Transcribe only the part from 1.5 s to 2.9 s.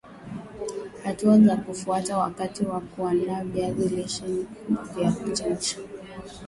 kufuata wakati wa